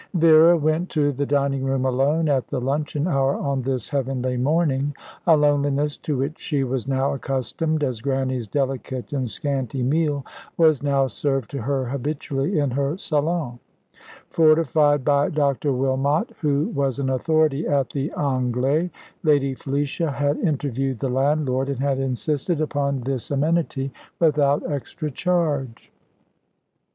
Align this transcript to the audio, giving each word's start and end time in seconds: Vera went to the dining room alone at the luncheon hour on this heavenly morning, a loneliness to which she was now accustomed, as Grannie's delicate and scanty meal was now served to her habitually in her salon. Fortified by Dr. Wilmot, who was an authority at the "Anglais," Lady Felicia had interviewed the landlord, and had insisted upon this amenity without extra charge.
Vera 0.15 0.57
went 0.57 0.89
to 0.89 1.11
the 1.11 1.27
dining 1.27 1.63
room 1.63 1.85
alone 1.85 2.27
at 2.27 2.47
the 2.47 2.59
luncheon 2.59 3.07
hour 3.07 3.35
on 3.35 3.61
this 3.61 3.89
heavenly 3.89 4.35
morning, 4.35 4.95
a 5.27 5.37
loneliness 5.37 5.95
to 5.95 6.17
which 6.17 6.39
she 6.39 6.63
was 6.63 6.87
now 6.87 7.13
accustomed, 7.13 7.83
as 7.83 8.01
Grannie's 8.01 8.47
delicate 8.47 9.13
and 9.13 9.29
scanty 9.29 9.83
meal 9.83 10.25
was 10.57 10.81
now 10.81 11.05
served 11.05 11.51
to 11.51 11.61
her 11.61 11.85
habitually 11.85 12.57
in 12.57 12.71
her 12.71 12.97
salon. 12.97 13.59
Fortified 14.27 15.05
by 15.05 15.29
Dr. 15.29 15.71
Wilmot, 15.71 16.31
who 16.41 16.69
was 16.69 16.97
an 16.97 17.11
authority 17.11 17.67
at 17.67 17.91
the 17.91 18.11
"Anglais," 18.17 18.89
Lady 19.21 19.53
Felicia 19.53 20.09
had 20.13 20.35
interviewed 20.39 20.97
the 20.97 21.09
landlord, 21.09 21.69
and 21.69 21.79
had 21.79 21.99
insisted 21.99 22.59
upon 22.59 23.01
this 23.01 23.29
amenity 23.29 23.93
without 24.19 24.67
extra 24.67 25.11
charge. 25.11 25.91